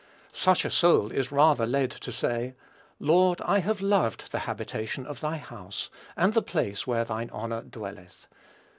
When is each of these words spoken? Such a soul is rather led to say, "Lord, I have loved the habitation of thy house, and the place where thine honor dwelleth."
Such 0.33 0.65
a 0.65 0.71
soul 0.71 1.11
is 1.11 1.31
rather 1.31 1.67
led 1.67 1.91
to 1.91 2.11
say, 2.11 2.55
"Lord, 2.99 3.39
I 3.43 3.59
have 3.59 3.81
loved 3.81 4.31
the 4.31 4.39
habitation 4.49 5.05
of 5.05 5.19
thy 5.21 5.37
house, 5.37 5.91
and 6.17 6.33
the 6.33 6.41
place 6.41 6.87
where 6.87 7.05
thine 7.05 7.29
honor 7.31 7.61
dwelleth." 7.61 8.25